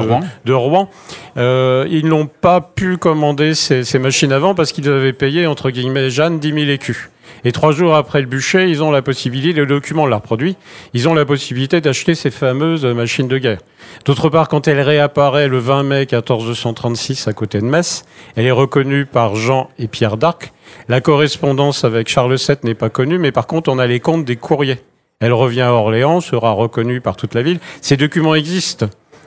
de, 0.45 0.53
Rouen. 0.53 0.91
Euh, 1.39 1.87
ils 1.91 2.07
n'ont 2.07 2.27
pas 2.27 2.61
pu 2.61 2.99
commander 2.99 3.55
ces, 3.55 3.85
ces 3.85 3.99
machines 3.99 4.33
avant 4.33 4.55
parce 4.55 4.73
qu'ils 4.73 4.89
avaient 4.89 5.15
payé, 5.15 5.47
entre 5.47 5.71
guillemets, 5.71 6.11
Jeanne 6.11 6.39
10 6.39 6.53
000 6.53 6.59
écus. 6.71 7.09
Et 7.45 7.53
trois 7.53 7.73
jours 7.73 7.95
après 7.95 8.21
le 8.21 8.27
bûcher, 8.27 8.69
ils 8.69 8.83
ont 8.83 8.91
la 8.91 9.01
possibilité, 9.01 9.55
le 9.59 9.65
document 9.65 10.07
l'a 10.07 10.17
reproduit, 10.17 10.57
ils 10.93 11.09
ont 11.09 11.15
la 11.15 11.25
possibilité 11.25 11.81
d'acheter 11.81 12.15
ces 12.15 12.31
fameuses 12.31 12.85
machines 12.85 13.29
de 13.29 13.39
guerre. 13.39 13.61
D'autre 14.05 14.29
part, 14.29 14.49
quand 14.49 14.69
elle 14.69 14.81
réapparaît 14.81 15.49
le 15.49 15.59
20 15.59 15.83
mai 15.85 16.01
1436 16.01 17.29
à 17.29 17.33
côté 17.33 17.61
de 17.61 17.65
Metz, 17.65 18.05
elle 18.37 18.45
est 18.45 18.51
reconnue 18.51 19.07
par 19.07 19.37
Jean 19.37 19.71
et 19.79 19.89
Pierre 19.89 20.19
d'Arc. 20.19 20.53
La 20.89 21.01
correspondance 21.01 21.85
avec 21.85 22.09
Charles 22.09 22.37
VII 22.37 22.59
n'est 22.63 22.75
pas 22.75 22.91
connue, 22.91 23.19
mais 23.19 23.33
par 23.33 23.47
contre, 23.47 23.71
on 23.71 23.79
a 23.79 23.87
les 23.87 24.01
comptes 24.01 24.27
des 24.27 24.37
courriers. 24.37 24.81
Elle 25.23 25.35
revient 25.35 25.61
à 25.61 25.75
Orléans, 25.75 26.23
sera 26.23 26.53
reconnue 26.53 27.03
par 27.03 27.15
toute 27.15 27.35
la 27.35 27.43
ville. 27.43 27.61
Ces 27.83 27.99
documents 27.99 28.35
existent. 28.35 28.87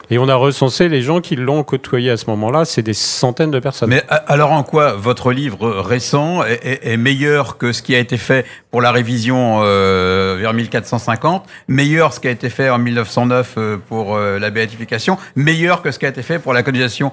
Et 0.09 0.17
on 0.17 0.27
a 0.27 0.33
recensé 0.33 0.89
les 0.89 1.03
gens 1.03 1.21
qui 1.21 1.35
l'ont 1.35 1.63
côtoyé 1.63 2.09
à 2.09 2.17
ce 2.17 2.27
moment-là, 2.31 2.65
c'est 2.65 2.81
des 2.81 2.95
centaines 2.95 3.51
de 3.51 3.59
personnes. 3.59 3.89
Mais 3.89 4.03
alors 4.09 4.51
en 4.51 4.63
quoi 4.63 4.93
votre 4.93 5.31
livre 5.31 5.69
récent 5.69 6.43
est, 6.43 6.97
meilleur 6.97 7.59
que 7.59 7.71
ce 7.71 7.83
qui 7.83 7.95
a 7.95 7.99
été 7.99 8.17
fait 8.17 8.43
pour 8.71 8.81
la 8.81 8.91
révision 8.91 9.59
euh, 9.61 10.35
vers 10.39 10.53
1450, 10.53 11.45
meilleur 11.67 12.11
ce 12.11 12.19
qui 12.19 12.27
a 12.27 12.31
été 12.31 12.49
fait 12.49 12.71
en 12.71 12.79
1909 12.79 13.53
euh, 13.57 13.77
pour 13.77 14.15
euh, 14.15 14.39
la 14.39 14.49
béatification, 14.49 15.17
meilleur 15.35 15.83
que 15.83 15.91
ce 15.91 15.99
qui 15.99 16.05
a 16.07 16.09
été 16.09 16.23
fait 16.23 16.39
pour 16.39 16.53
la 16.53 16.63
colonisation 16.63 17.11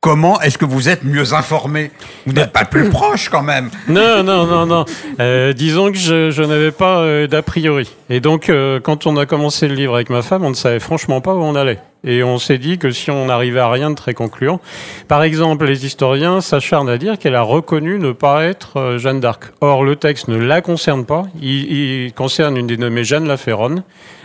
Comment 0.00 0.40
est-ce 0.40 0.58
que 0.58 0.64
vous 0.64 0.88
êtes 0.88 1.02
mieux 1.02 1.34
informé? 1.34 1.90
Vous 2.24 2.32
n'êtes 2.32 2.52
pas 2.52 2.64
plus 2.64 2.88
proche 2.90 3.30
quand 3.30 3.42
même. 3.42 3.68
Non, 3.88 4.22
non, 4.22 4.46
non, 4.46 4.64
non. 4.64 4.84
Euh, 5.18 5.52
disons 5.52 5.90
que 5.90 5.98
je, 5.98 6.30
je 6.30 6.44
n'avais 6.44 6.70
pas 6.70 7.00
euh, 7.00 7.26
d'a 7.26 7.42
priori. 7.42 7.90
Et 8.08 8.20
donc, 8.20 8.48
euh, 8.48 8.78
quand 8.78 9.08
on 9.08 9.16
a 9.16 9.26
commencé 9.26 9.66
le 9.66 9.74
livre 9.74 9.96
avec 9.96 10.08
ma 10.08 10.22
femme, 10.22 10.44
on 10.44 10.50
ne 10.50 10.54
savait 10.54 10.78
franchement 10.78 11.20
pas 11.20 11.34
où 11.34 11.42
on 11.42 11.56
allait. 11.56 11.80
Et 12.04 12.22
on 12.22 12.38
s'est 12.38 12.58
dit 12.58 12.78
que 12.78 12.92
si 12.92 13.10
on 13.10 13.26
n'arrivait 13.26 13.58
à 13.58 13.68
rien 13.68 13.90
de 13.90 13.96
très 13.96 14.14
concluant, 14.14 14.60
par 15.08 15.24
exemple, 15.24 15.64
les 15.64 15.84
historiens 15.84 16.40
s'acharnent 16.40 16.88
à 16.88 16.96
dire 16.96 17.18
qu'elle 17.18 17.34
a 17.34 17.42
reconnu 17.42 17.98
ne 17.98 18.12
pas 18.12 18.44
être 18.44 18.98
Jeanne 18.98 19.18
d'Arc. 19.18 19.50
Or, 19.60 19.82
le 19.82 19.96
texte 19.96 20.28
ne 20.28 20.38
la 20.38 20.60
concerne 20.60 21.06
pas. 21.06 21.24
Il, 21.42 22.04
il 22.04 22.12
concerne 22.12 22.56
une 22.56 22.68
dénommée 22.68 23.02
Jeanne 23.02 23.26
la 23.26 23.36
Féronne. 23.36 23.82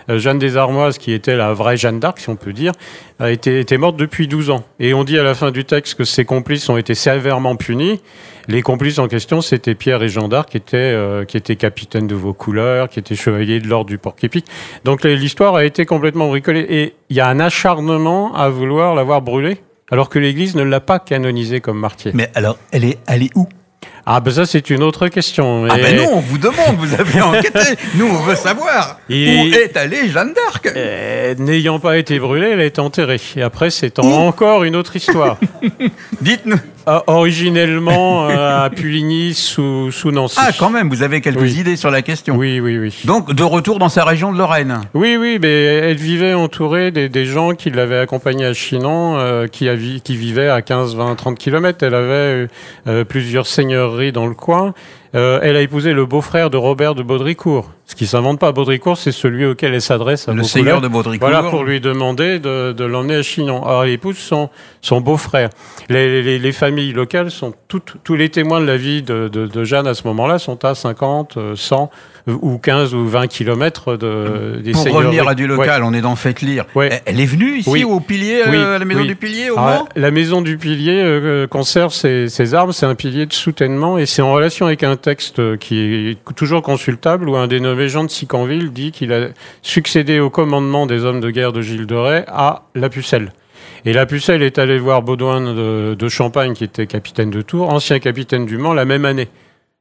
Euh, 0.10 0.19
Jeanne 0.19 0.39
des 0.39 0.57
Armoises, 0.57 0.98
qui 0.98 1.13
était 1.13 1.36
la 1.36 1.53
vraie 1.53 1.77
Jeanne 1.77 2.00
d'Arc, 2.00 2.19
si 2.19 2.29
on 2.29 2.36
peut 2.36 2.53
dire, 2.53 2.72
a 3.19 3.31
été, 3.31 3.60
était 3.60 3.77
morte 3.77 3.98
depuis 3.98 4.27
12 4.27 4.50
ans. 4.50 4.63
Et 4.79 4.93
on 4.93 5.03
dit 5.03 5.17
à 5.17 5.24
la 5.24 5.36
fin 5.36 5.51
du 5.51 5.65
texte 5.65 5.95
que 5.95 6.03
ses 6.03 6.25
complices 6.25 6.67
ont 6.69 6.77
été 6.77 6.95
sévèrement 6.95 7.55
punis. 7.55 8.01
Les 8.48 8.62
complices 8.62 9.00
en 9.00 9.07
question, 9.07 9.41
c'était 9.41 9.75
Pierre 9.75 10.03
et 10.03 10.10
Jean 10.10 10.27
d'Arc, 10.27 10.50
qui 10.50 10.57
étaient, 10.57 10.77
euh, 10.77 11.24
qui 11.25 11.38
étaient 11.38 11.55
capitaines 11.55 12.07
de 12.07 12.15
vos 12.15 12.33
couleurs, 12.33 12.89
qui 12.89 13.00
étaient 13.00 13.15
chevaliers 13.15 13.60
de 13.60 13.67
l'ordre 13.67 13.89
du 13.89 13.98
Porc-Épic. 13.98 14.45
Donc 14.83 15.03
l'histoire 15.03 15.55
a 15.55 15.63
été 15.63 15.86
complètement 15.86 16.27
bricolée. 16.27 16.65
Et 16.69 16.95
il 17.10 17.15
y 17.15 17.22
a 17.22 17.27
un 17.27 17.39
acharnement 17.39 18.36
à 18.36 18.50
vouloir 18.50 18.95
l'avoir 18.95 19.22
brûlée, 19.22 19.60
alors 19.91 20.10
que 20.10 20.19
l'Église 20.19 20.55
ne 20.55 20.63
l'a 20.63 20.81
pas 20.81 21.00
canonisée 21.00 21.62
comme 21.62 21.79
martyr. 21.79 22.12
Mais 22.13 22.29
alors, 22.36 22.57
elle 22.72 22.83
est 22.83 22.98
allée 23.07 23.29
où? 23.36 23.48
Ah 24.06 24.20
ben 24.20 24.32
ça, 24.32 24.46
c'est 24.46 24.70
une 24.70 24.84
autre 24.84 25.08
question. 25.08 25.66
Ah 25.70 25.75
ben 25.78 25.96
non, 25.96 26.10
on 26.16 26.20
vous 26.20 26.38
demande, 26.38 26.75
vous 26.78 26.94
avez 26.94 27.22
enquêté. 27.22 27.60
Nous, 27.96 28.06
on 28.06 28.20
veut 28.22 28.36
savoir 28.36 29.00
Et- 29.10 29.40
où 29.42 29.54
est 29.54 29.78
allée 29.78 30.10
Jeanne 30.10 30.34
d'Arc. 30.34 30.70
Euh, 30.75 31.36
N'ayant 31.38 31.80
pas 31.80 31.98
été 31.98 32.20
brûlée, 32.20 32.50
elle 32.52 32.60
été 32.62 32.82
enterrée. 32.82 33.22
Et 33.38 33.42
après, 33.42 33.70
c'est 33.70 34.00
en- 34.00 34.28
encore 34.28 34.63
une 34.66 34.75
autre 34.75 34.96
histoire. 34.96 35.38
Dites-nous. 36.24 36.56
Ah, 36.86 37.03
originellement 37.08 38.27
euh, 38.30 38.65
à 38.65 38.70
Puligny 38.70 39.34
sous, 39.34 39.92
sous 39.92 40.12
Nancy. 40.12 40.38
Ah, 40.39 40.50
quand 40.58 40.70
même, 40.70 40.89
vous 40.89 41.01
avez 41.01 41.20
quelques 41.22 41.42
Oui. 41.42 41.60
idées 41.60 41.75
sur 41.75 41.92
la 41.92 42.01
question. 42.01 42.36
Oui, 42.36 42.60
oui, 42.62 42.77
oui. 42.77 42.94
Donc, 43.06 43.34
de 43.34 43.44
retour 43.44 43.77
dans 43.80 43.89
sa 43.89 44.03
région 44.06 44.32
de 44.32 44.38
Lorraine. 44.38 44.82
Oui, 44.94 45.18
oui, 45.20 45.38
mais 45.42 45.63
elle 45.63 45.98
vivait 45.98 46.34
entourée 46.34 46.92
des, 46.92 47.08
des 47.10 47.25
gens 47.25 47.51
qui 47.51 47.70
l'avaient 47.72 48.00
accompagnée 48.00 48.46
à 48.46 48.53
Chinon, 48.53 49.18
euh, 49.18 49.48
qui, 49.48 49.68
a 49.70 49.75
qui 49.75 50.15
vivaient 50.18 50.50
à 50.50 50.62
15, 50.62 50.96
20, 50.96 51.15
30 51.15 51.38
kilomètres. 51.38 51.84
Elle 51.86 51.96
avait 51.96 52.48
euh, 52.88 53.03
plusieurs 53.08 53.48
seigneuries 53.48 54.12
dans 54.12 54.27
le 54.27 54.36
coin. 54.36 54.74
Elle 55.13 55.56
a 55.56 55.62
épousé 55.62 55.94
le 55.94 56.08
beau-frère 56.08 56.50
de 56.50 56.58
Robert 56.58 56.96
de 56.96 57.03
Baudricourt. 57.03 57.70
Ce 57.86 57.96
qui 57.96 58.08
s'invente 58.08 58.40
pas, 58.40 58.54
Baudricourt, 58.54 58.98
c'est 58.98 59.12
celui 59.12 59.46
auquel 59.46 59.74
elle 59.74 59.82
s'adresse 59.82 60.30
à 60.30 60.34
Le 60.34 60.44
seigneur 60.44 60.80
de 60.80 60.88
Baudricourt. 60.88 61.28
Voilà, 61.30 61.50
pour 61.50 61.63
lui 61.66 61.82
demander 61.82 62.40
de, 62.40 62.72
de 62.72 62.86
l'emmener 62.86 63.16
à 63.18 63.22
Chinon. 63.24 63.66
Alors, 63.66 63.84
elle 63.84 63.90
épouse 63.92 64.18
son, 64.18 64.50
son 64.82 65.02
beau-frère. 65.02 65.50
Les, 65.90 66.24
les, 66.24 66.40
les 66.40 66.52
familles 66.54 66.94
locales 66.94 67.30
sont 67.30 67.54
toutes, 67.68 67.96
tous 68.06 68.16
les 68.16 68.30
témoins 68.30 68.62
de 68.62 68.66
la 68.66 68.78
vie 68.78 69.02
de, 69.02 69.28
de, 69.28 69.48
de 69.48 69.63
Jeanne 69.66 69.86
à 69.86 69.94
ce 69.96 70.08
moment-là 70.08 70.40
sont 70.40 70.63
à 70.63 70.75
50, 70.75 71.36
euh, 71.36 71.56
100 71.58 71.92
euh, 72.30 72.34
ou 72.42 72.58
15 72.58 72.94
ou 72.94 73.06
20 73.06 73.28
kilomètres 73.28 73.98
de, 73.98 74.62
des 74.63 74.72
Pour 74.72 74.86
revenir 74.90 75.28
à 75.28 75.36
du 75.36 75.44
Ouais. 75.44 75.50
local, 75.50 75.84
on 75.84 75.94
est 75.94 76.00
dans 76.02 76.16
Faites 76.16 76.40
lire. 76.42 76.63
Ouais. 76.75 77.02
Elle- 77.06 77.20
est 77.20 77.25
venue 77.25 77.58
ici 77.58 77.70
Oui. 77.70 77.84
au 77.84 78.00
pilier, 78.00 78.42
euh, 78.48 78.75
à 78.78 78.80
la 78.80 78.86
maison 78.86 79.02
oui. 79.02 79.08
du 79.08 79.16
pilier, 79.18 79.50
au 79.50 79.56
Ah, 79.58 79.80
Mans 79.80 79.90
la 79.98 80.10
maison 80.10 80.42
du 80.42 80.58
pilier 80.58 81.02
euh, 81.04 81.48
conserve 81.48 81.92
ses, 81.94 82.30
ses 82.30 82.54
armes, 82.54 82.72
c'est 82.72 82.86
un 82.86 82.96
pilier 82.96 83.25
de 83.25 83.34
soutènement 83.34 83.98
et 83.98 84.06
c'est 84.06 84.22
en 84.22 84.32
relation 84.32 84.68
avec 84.68 84.84
un 84.84 84.96
texte 84.96 85.40
euh, 85.40 85.58
qui 85.58 86.12
est 86.12 86.18
toujours 86.36 86.62
consultable 86.62 87.28
où 87.28 87.36
un 87.36 87.48
dénommé 87.48 87.73
Jean 87.88 88.03
de 88.03 88.10
Sicanville 88.10 88.72
dit 88.72 88.92
qu'il 88.92 89.13
a 89.13 89.30
succédé 89.62 90.20
au 90.20 90.30
commandement 90.30 90.86
des 90.86 91.06
hommes 91.06 91.20
de 91.20 91.30
guerre 91.30 91.53
de 91.53 91.62
Gilles 91.62 91.88
de 91.88 91.96
Rais 91.96 92.25
à 92.27 92.63
la 92.75 92.89
Pucelle. 92.89 93.34
Et 93.86 93.94
la 93.94 94.06
Pucelle 94.06 94.42
est 94.42 94.60
allé 94.60 94.77
voir 94.77 95.01
Baudouin 95.01 95.53
de 95.96 96.08
Champagne, 96.08 96.53
qui 96.53 96.63
était 96.63 96.88
capitaine 96.88 97.30
de 97.30 97.42
Tours, 97.42 97.70
ancien 97.70 98.00
capitaine 98.00 98.46
du 98.46 98.58
Mans, 98.58 98.74
la 98.74 98.86
même 98.86 99.06
année. 99.06 99.27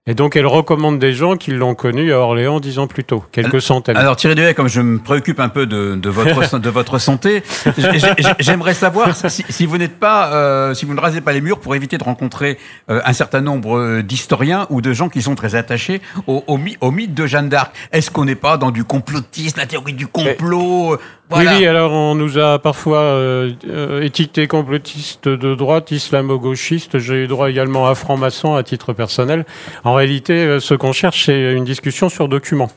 Et 0.09 0.15
donc 0.15 0.35
elle 0.35 0.49
recommande 0.49 0.99
des 0.99 1.13
gens 1.13 1.37
qui 1.37 1.53
l'ont 1.53 1.77
connu 1.77 2.13
à 2.13 2.19
Orléans 2.19 2.59
dix 2.59 2.81
ans 2.81 2.89
plus 2.89 3.05
tôt, 3.05 3.23
quelques 3.31 3.63
centaines. 3.63 3.97
Alors 3.97 4.17
Thierry 4.17 4.35
Duhay, 4.35 4.53
comme 4.53 4.67
je 4.67 4.81
me 4.81 4.99
préoccupe 4.99 5.39
un 5.39 5.49
peu 5.49 5.65
de, 5.65 5.95
de 5.95 6.11
votre 6.11 6.59
de 6.59 6.71
votre 6.71 6.99
santé, 6.99 7.45
j'ai- 7.79 8.01
j'ai- 8.01 8.35
j'aimerais 8.41 8.75
savoir 8.75 9.15
si, 9.15 9.45
si 9.49 9.65
vous 9.65 9.79
n'êtes 9.79 10.01
pas, 10.01 10.33
euh, 10.35 10.75
si 10.75 10.87
vous 10.87 10.95
ne 10.95 11.01
rasez 11.01 11.21
pas 11.21 11.33
les 11.33 11.41
murs 11.41 11.61
pour 11.61 11.77
éviter 11.77 11.99
de 11.99 12.03
rencontrer 12.05 12.59
euh, 12.91 13.01
un 13.05 13.13
certain 13.13 13.43
nombre 13.43 13.79
euh, 13.79 14.03
d'historiens 14.03 14.67
ou 14.71 14.81
de 14.81 14.93
gens 14.93 15.09
qui 15.09 15.23
sont 15.23 15.37
très 15.37 15.55
attachés 15.55 16.03
au, 16.27 16.43
au, 16.49 16.57
my- 16.59 16.77
au 16.81 16.91
mythe 16.91 17.15
de 17.15 17.27
Jeanne 17.29 17.49
d'Arc. 17.49 17.73
Est-ce 17.93 18.11
qu'on 18.11 18.25
n'est 18.25 18.35
pas 18.35 18.57
dans 18.57 18.73
du 18.73 18.83
complotisme, 18.83 19.61
la 19.61 19.67
théorie 19.67 19.93
du 19.93 20.09
complot 20.09 20.99
Oui, 21.35 21.67
alors 21.67 21.93
on 21.93 22.15
nous 22.15 22.39
a 22.39 22.59
parfois 22.59 22.99
euh, 22.99 23.53
euh, 23.69 24.03
étiqueté 24.03 24.47
complotiste 24.47 25.29
de 25.29 25.55
droite, 25.55 25.91
islamo-gauchiste. 25.91 26.99
J'ai 26.99 27.25
eu 27.25 27.27
droit 27.27 27.51
également 27.51 27.87
à 27.87 27.95
franc-maçon 27.95 28.55
à 28.55 28.63
titre 28.63 28.93
personnel. 28.93 29.47
En 29.85 29.95
réalité, 29.95 30.35
euh, 30.35 30.61
ce 30.61 30.75
qu'on 30.75 30.93
cherche, 30.93 31.27
c'est 31.27 31.53
une 31.53 31.65
discussion 31.65 32.09
sur 32.09 32.29
document. 32.29 32.71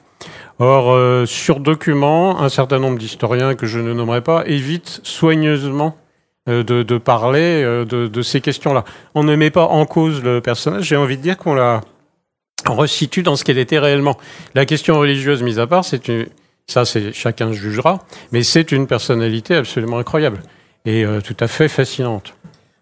Or, 0.58 1.28
sur 1.28 1.60
document, 1.60 2.42
un 2.42 2.48
certain 2.48 2.80
nombre 2.80 2.98
d'historiens 2.98 3.56
que 3.56 3.66
je 3.66 3.78
ne 3.80 3.92
nommerai 3.92 4.22
pas 4.22 4.44
évitent 4.46 5.02
soigneusement 5.04 5.98
de, 6.48 6.98
parler 6.98 7.62
de, 7.62 8.08
de 8.08 8.22
ces 8.22 8.40
questions-là. 8.40 8.86
On 9.16 9.26
ne 9.26 9.36
met 9.36 9.50
pas 9.50 9.66
en 9.66 9.86
cause 9.86 10.24
le 10.24 10.40
personnage. 10.40 10.86
J'ai 10.86 10.96
envie 10.96 11.18
de 11.18 11.22
dire 11.22 11.38
qu'on 11.38 11.56
la 11.56 11.82
resitue 12.66 13.22
dans 13.22 13.36
ce 13.36 13.44
qu'elle 13.44 13.58
était 13.58 13.80
réellement. 13.80 14.16
La 14.54 14.66
question 14.66 14.98
religieuse 14.98 15.44
mise 15.44 15.60
à 15.60 15.68
part, 15.68 15.84
c'est 15.84 16.08
une, 16.08 16.26
ça, 16.68 16.84
c'est 16.86 17.14
chacun 17.14 17.52
jugera, 17.52 18.00
mais 18.32 18.44
c'est 18.44 18.72
une 18.72 18.88
personnalité 18.88 19.56
absolument 19.56 20.00
incroyable 20.00 20.42
et 20.86 21.04
euh, 21.06 21.22
tout 21.22 21.38
à 21.40 21.48
fait 21.48 21.68
fascinante. 21.68 22.34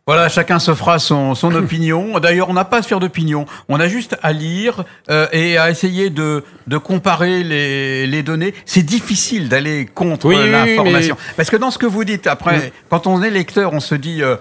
Voilà, 0.06 0.28
chacun 0.28 0.60
se 0.60 0.74
fera 0.74 1.00
son, 1.00 1.34
son 1.34 1.54
opinion. 1.56 2.20
D'ailleurs, 2.24 2.50
on 2.50 2.54
n'a 2.54 2.66
pas 2.66 2.78
à 2.80 2.82
se 2.82 2.88
faire 2.90 3.00
d'opinion. 3.00 3.46
On 3.70 3.80
a 3.80 3.88
juste 3.88 4.18
à 4.22 4.34
lire 4.34 4.84
euh, 5.10 5.28
et 5.32 5.58
à 5.58 5.70
essayer 5.70 6.10
de, 6.10 6.44
de 6.68 6.78
comparer 6.78 7.44
les, 7.44 8.06
les 8.08 8.24
données. 8.24 8.54
C'est 8.66 8.84
difficile 8.84 9.48
d'aller 9.48 9.86
contre 9.86 10.25
Oui, 10.28 10.36
oui, 10.38 10.44
oui, 10.44 10.52
l'information. 10.52 11.16
Parce 11.38 11.50
que 11.50 11.56
dans 11.56 11.72
ce 11.72 11.78
que 11.78 11.86
vous 11.86 12.04
dites, 12.04 12.28
après, 12.28 12.58
Mm. 12.58 12.72
quand 12.90 13.08
on 13.08 13.22
est 13.24 13.30
lecteur, 13.32 13.74
on 13.74 13.80
se 13.80 13.96
dit... 13.96 14.22
euh, 14.24 14.36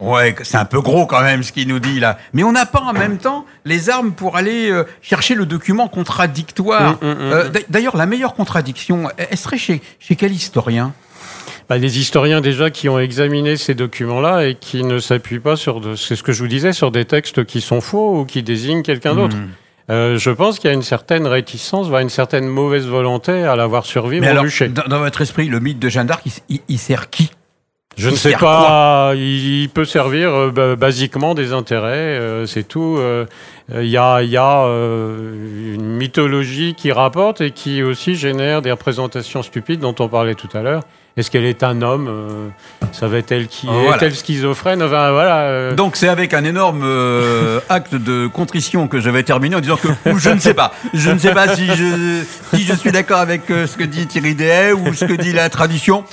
Ouais, 0.00 0.34
c'est 0.42 0.56
un 0.56 0.64
peu 0.64 0.80
gros 0.80 1.06
quand 1.06 1.20
même 1.22 1.42
ce 1.42 1.52
qu'il 1.52 1.68
nous 1.68 1.78
dit 1.78 2.00
là. 2.00 2.18
Mais 2.32 2.42
on 2.42 2.52
n'a 2.52 2.64
pas 2.66 2.80
en 2.80 2.92
même 2.94 3.18
temps 3.18 3.44
les 3.66 3.90
armes 3.90 4.12
pour 4.12 4.36
aller 4.36 4.70
euh, 4.70 4.84
chercher 5.02 5.34
le 5.34 5.44
document 5.46 5.88
contradictoire. 5.88 6.98
Mm, 7.02 7.06
mm, 7.06 7.10
mm, 7.12 7.32
Euh, 7.32 7.48
d'a- 7.50 7.60
D'ailleurs, 7.68 7.96
la 7.96 8.06
meilleure 8.06 8.34
contradiction, 8.34 9.08
elle 9.18 9.36
serait 9.36 9.58
chez, 9.58 9.82
chez 9.98 10.16
quel 10.16 10.32
historien? 10.32 10.92
Bah, 11.68 11.78
des 11.78 11.98
historiens 12.00 12.40
déjà 12.40 12.70
qui 12.70 12.88
ont 12.88 12.98
examiné 12.98 13.56
ces 13.56 13.74
documents-là 13.74 14.46
et 14.46 14.54
qui 14.56 14.82
ne 14.82 14.98
s'appuient 14.98 15.38
pas 15.38 15.54
sur, 15.56 15.80
de- 15.80 15.94
c'est 15.96 16.16
ce 16.16 16.22
que 16.22 16.32
je 16.32 16.42
vous 16.42 16.48
disais, 16.48 16.72
sur 16.72 16.90
des 16.90 17.04
textes 17.04 17.44
qui 17.44 17.60
sont 17.60 17.80
faux 17.80 18.20
ou 18.20 18.24
qui 18.24 18.42
désignent 18.42 18.82
quelqu'un 18.82 19.14
d'autre. 19.14 19.36
Euh, 19.90 20.18
je 20.18 20.30
pense 20.30 20.58
qu'il 20.58 20.68
y 20.68 20.70
a 20.72 20.74
une 20.74 20.82
certaine 20.82 21.26
réticence, 21.26 21.88
voire 21.88 22.00
une 22.00 22.10
certaine 22.10 22.46
mauvaise 22.46 22.86
volonté 22.86 23.44
à 23.44 23.54
l'avoir 23.56 23.84
survivre 23.86 24.24
Mais 24.24 24.36
au 24.38 24.42
bûcher. 24.42 24.68
dans, 24.68 24.84
dans 24.84 24.98
votre 25.00 25.20
esprit, 25.20 25.48
le 25.48 25.60
mythe 25.60 25.78
de 25.78 25.88
Jeanne 25.88 26.06
d'Arc, 26.06 26.22
il, 26.26 26.32
il- 26.48 26.60
il 26.68 26.78
sert 26.78 27.10
qui? 27.10 27.30
Je 28.00 28.10
ne 28.10 28.16
sais 28.16 28.32
pas. 28.32 29.12
Il, 29.14 29.62
il 29.62 29.68
peut 29.68 29.84
servir 29.84 30.30
euh, 30.30 30.50
ba- 30.50 30.76
basiquement 30.76 31.34
des 31.34 31.52
intérêts, 31.52 31.88
euh, 32.18 32.46
c'est 32.46 32.64
tout. 32.66 32.96
Euh, 32.98 33.26
Il 33.72 33.88
y 33.88 33.96
a, 33.96 34.20
y 34.22 34.36
a 34.36 34.64
euh, 34.64 35.74
une 35.76 35.86
mythologie 35.96 36.74
qui 36.76 36.90
rapporte 36.90 37.40
et 37.40 37.52
qui 37.52 37.82
aussi 37.84 38.16
génère 38.16 38.62
des 38.62 38.72
représentations 38.72 39.42
stupides 39.44 39.78
dont 39.80 39.94
on 40.00 40.08
parlait 40.08 40.34
tout 40.34 40.48
à 40.54 40.62
l'heure. 40.62 40.82
Est-ce 41.16 41.30
qu'elle 41.30 41.44
est 41.44 41.62
un 41.64 41.82
homme 41.82 42.08
Ça 42.92 43.06
va 43.08 43.18
être 43.18 43.30
elle 43.32 43.46
qui 43.48 43.66
Oh, 43.68 43.72
voilà. 43.72 43.96
est-elle 43.96 44.14
schizophrène 44.14 44.82
Enfin 44.82 45.10
voilà. 45.12 45.72
Donc 45.74 45.96
c'est 45.96 46.08
avec 46.08 46.32
un 46.34 46.44
énorme 46.44 46.82
euh, 46.84 47.60
acte 47.68 47.94
de 47.96 48.26
contrition 48.28 48.88
que 48.88 49.00
je 49.00 49.10
vais 49.10 49.22
terminer 49.24 49.56
en 49.56 49.60
disant 49.60 49.76
que 49.76 49.88
ou 50.10 50.18
je 50.18 50.30
ne 50.30 50.38
sais 50.38 50.54
pas, 50.54 50.72
je 50.94 51.10
ne 51.10 51.18
sais 51.18 51.32
pas 51.34 51.54
si 51.54 51.66
je 51.66 52.22
si 52.54 52.62
je 52.64 52.72
suis 52.74 52.92
d'accord 52.92 53.18
avec 53.18 53.42
ce 53.48 53.76
que 53.76 53.84
dit 53.84 54.06
Thierry 54.06 54.34
Dehaye 54.34 54.72
ou 54.72 54.94
ce 54.94 55.04
que 55.04 55.12
dit 55.14 55.32
la 55.32 55.48
tradition. 55.48 56.04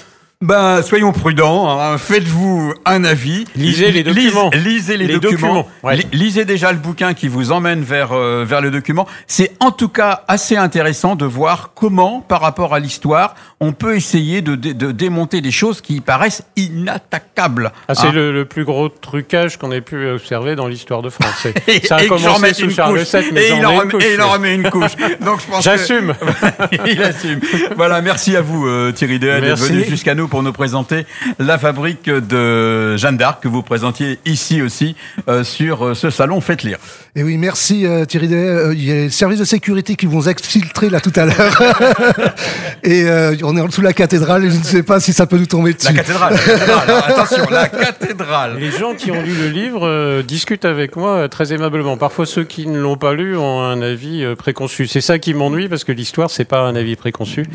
Ben 0.46 0.84
soyons 0.84 1.14
prudents, 1.14 1.68
hein, 1.80 1.98
faites-vous 1.98 2.72
un 2.86 3.04
avis. 3.06 3.46
Lisez 3.56 3.92
les 3.92 4.04
documents. 4.04 4.52
Lisez, 4.54 4.64
lisez 4.70 4.98
les, 4.98 5.08
Les 5.08 5.14
documents. 5.20 5.48
documents, 5.56 5.68
ouais. 5.82 5.96
Li- 5.96 6.08
Lisez 6.14 6.46
déjà 6.46 6.72
le 6.72 6.78
bouquin 6.78 7.16
qui 7.16 7.28
vous 7.28 7.52
emmène 7.52 7.82
vers 7.82 8.12
euh, 8.12 8.46
vers 8.48 8.62
le 8.62 8.70
document. 8.70 9.08
C'est 9.26 9.54
en 9.60 9.72
tout 9.72 9.90
cas 9.90 10.22
assez 10.28 10.56
intéressant 10.56 11.16
de 11.16 11.26
voir 11.26 11.72
comment, 11.74 12.22
par 12.22 12.42
rapport 12.42 12.76
à 12.76 12.80
l'histoire, 12.80 13.34
on 13.60 13.72
peut 13.72 13.96
essayer 13.96 14.44
de, 14.44 14.54
dé- 14.54 14.76
de 14.76 14.92
démonter 14.92 15.42
des 15.42 15.50
choses 15.50 15.82
qui 15.82 16.02
paraissent 16.02 16.44
inattaquables. 16.56 17.72
ah, 17.88 17.96
c'est 17.96 18.06
Hein. 18.06 18.12
le, 18.14 18.32
le 18.32 18.46
plus 18.46 18.64
gros 18.64 18.90
trucage 18.90 19.58
qu'on 19.58 19.72
ait 19.72 19.82
pu 19.82 20.08
observer 20.08 20.56
dans 20.56 20.68
l'histoire 20.68 21.02
de 21.02 21.10
France. 21.10 21.48
Et, 21.68 21.84
Ça 21.84 21.96
a 21.96 22.04
et 22.04 22.08
commencé 22.08 22.54
sous 22.54 22.66
une 22.66 22.70
Charles 22.70 23.00
couche. 23.00 23.12
VII, 23.16 23.32
mais 23.34 23.42
et, 23.48 23.54
il 23.58 23.66
en 23.66 23.70
mets 23.72 23.74
une 23.74 23.80
remet, 23.80 23.92
couche. 23.92 24.04
et 24.06 24.14
il 24.14 24.22
en 24.22 24.30
remet 24.30 24.54
une 24.56 24.70
couche. 24.70 24.96
Donc 25.26 25.42
je 25.42 25.48
pense 25.48 25.58
que- 25.58 25.64
J'assume. 25.64 26.14
il 26.88 27.02
assume. 27.02 27.40
Voilà, 27.76 28.04
merci 28.04 28.36
à 28.36 28.42
vous 28.42 28.68
euh, 28.68 28.92
Thierry 28.92 29.18
Dehaene 29.18 29.42
d'être 29.42 29.58
venu 29.58 29.84
jusqu'à 29.84 30.14
nous 30.14 30.27
nous 30.28 30.30
pour 30.30 30.44
nous 30.44 30.54
présenter 30.54 31.06
la 31.40 31.58
fabrique 31.58 32.10
de 32.10 32.98
Jeanne 32.98 33.18
d'Arc 33.18 33.42
que 33.42 33.48
vous 33.48 33.62
présentiez 33.62 34.20
ici 34.26 34.62
aussi 34.62 34.96
euh, 35.28 35.44
sur 35.44 35.96
ce 35.96 36.10
salon 36.10 36.42
Faites 36.42 36.64
lire. 36.64 36.78
Et 37.16 37.24
oui, 37.24 37.38
merci 37.38 37.86
Thierry. 38.08 38.28
Il 38.28 38.84
y 38.84 38.92
a 38.92 38.96
les 38.96 39.10
services 39.10 39.40
de 39.40 39.46
sécurité 39.46 39.96
qui 39.96 40.06
vont 40.06 40.22
exfiltrer 40.22 40.90
là 40.90 41.00
tout 41.00 41.14
à 41.16 41.26
l'heure. 41.26 41.62
Et 42.84 43.06
on 43.44 43.58
est 43.58 43.62
en 43.62 43.66
dessous 43.66 43.82
de 43.82 43.86
la 43.86 43.94
cathédrale 43.94 44.46
et 44.46 44.52
je 44.52 44.58
ne 44.58 44.64
sais 44.64 44.84
pas 44.84 45.00
si 45.00 45.14
ça 45.14 45.26
peut 45.26 45.38
nous 45.38 45.48
tomber 45.48 45.74
dessus. 45.74 45.88
La 45.88 45.94
cathédrale, 45.94 46.34
la 46.34 46.40
cathédrale 46.40 47.04
attention, 47.08 47.46
la 47.50 47.68
cathédrale. 47.68 48.58
Les 48.60 48.72
gens 48.72 48.94
qui 48.94 49.12
ont 49.12 49.22
lu 49.22 49.34
le 49.34 49.50
livre 49.50 50.22
discutent 50.22 50.66
avec 50.66 50.96
moi 50.96 51.28
très 51.28 51.54
aimablement. 51.54 51.98
Parfois 51.98 52.26
ceux 52.26 52.44
qui 52.44 52.68
ne 52.68 52.80
l'ont 52.80 52.98
pas 52.98 53.14
lu 53.14 53.36
ont 53.36 53.62
un 53.62 53.82
avis 53.82 54.24
préconçu. 54.38 54.88
C'est 54.88 55.02
ça 55.02 55.18
qui 55.18 55.34
m'ennuie 55.34 55.70
parce 55.70 55.84
que 55.84 55.92
l'histoire, 55.92 56.30
c'est 56.30 56.46
pas 56.46 56.62
un 56.62 56.76
avis 56.76 56.96
préconçu. 56.96 57.46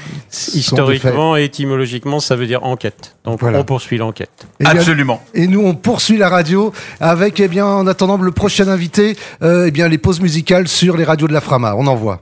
Historiquement 0.54 1.36
et 1.36 1.44
étymologiquement, 1.44 2.20
ça 2.20 2.36
veut 2.36 2.46
dire 2.46 2.61
enquête. 2.62 3.16
Donc 3.24 3.42
on 3.42 3.64
poursuit 3.64 3.98
l'enquête. 3.98 4.46
Absolument. 4.64 5.22
et 5.34 5.46
nous, 5.46 5.60
on 5.60 5.74
poursuit 5.74 6.16
la 6.16 6.28
radio 6.28 6.72
avec, 7.00 7.40
eh 7.40 7.48
bien, 7.48 7.66
en 7.66 7.86
attendant 7.86 8.16
le 8.16 8.32
prochain 8.32 8.68
invité, 8.68 9.16
euh, 9.42 9.66
eh 9.68 9.70
bien, 9.70 9.88
les 9.88 9.98
pauses 9.98 10.20
musicales 10.20 10.68
sur 10.68 10.96
les 10.96 11.04
radios 11.04 11.28
de 11.28 11.32
la 11.32 11.40
Frama. 11.40 11.74
On 11.76 11.86
envoie. 11.86 12.20